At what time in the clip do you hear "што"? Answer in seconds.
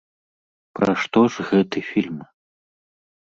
1.01-1.21